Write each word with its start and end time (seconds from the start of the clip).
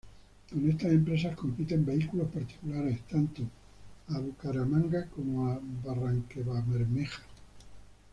Con 0.49 0.67
estas 0.67 0.93
empresas 0.93 1.35
compiten 1.37 1.85
vehículos 1.85 2.27
particulares 2.31 3.01
tanto 3.07 3.43
a 4.07 4.17
Bucaramanga 4.17 5.05
como 5.11 5.45
a 5.49 5.59
Barrancabermeja. 5.85 7.21